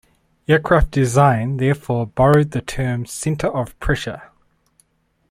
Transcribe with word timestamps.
Aircraft 0.47 0.89
design 0.89 1.57
therefore 1.57 2.07
borrowed 2.07 2.49
the 2.49 2.61
term 2.61 3.05
center 3.05 3.45
of 3.55 3.79
pressure. 3.79 4.31